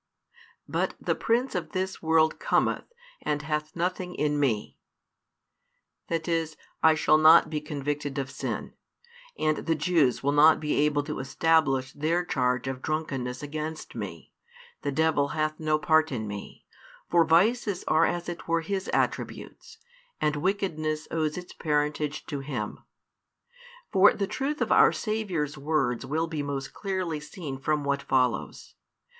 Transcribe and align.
But 0.67 0.95
the 0.99 1.13
prince 1.13 1.53
of 1.53 1.73
this 1.73 2.01
world 2.01 2.39
cometh, 2.39 2.85
and 3.21 3.43
hath 3.43 3.75
nothing 3.75 4.15
in 4.15 4.39
Me; 4.39 4.79
that 6.07 6.27
is, 6.27 6.57
I 6.81 6.95
shall 6.95 7.19
not 7.19 7.51
be 7.51 7.61
convicted 7.61 8.17
of 8.17 8.31
sin, 8.31 8.73
and 9.37 9.57
the 9.57 9.75
Jews 9.75 10.23
will 10.23 10.31
not 10.31 10.59
be 10.59 10.73
able 10.77 11.03
to 11.03 11.19
establish 11.19 11.93
their 11.93 12.25
charge 12.25 12.67
of 12.67 12.81
drunkenness 12.81 13.43
against 13.43 13.93
Me, 13.93 14.33
the 14.81 14.91
devil 14.91 15.27
hath 15.37 15.59
no 15.59 15.77
part 15.77 16.11
in 16.11 16.25
Me, 16.27 16.65
for 17.11 17.23
vices 17.23 17.83
are 17.83 18.05
as 18.07 18.27
it 18.27 18.47
were 18.47 18.61
his 18.61 18.87
attributes, 18.91 19.77
and 20.19 20.35
wickedness 20.37 21.07
|360 21.09 21.15
owes 21.15 21.37
its 21.37 21.53
parentage 21.53 22.25
to 22.25 22.39
him. 22.39 22.79
For 23.91 24.13
the 24.13 24.25
truth 24.25 24.61
of 24.61 24.71
our 24.71 24.91
Saviour's 24.91 25.59
words 25.59 26.07
will 26.07 26.25
be 26.25 26.41
most 26.41 26.73
clearly 26.73 27.19
seen 27.19 27.59
from 27.59 27.83
what 27.83 28.01
follows. 28.01 28.73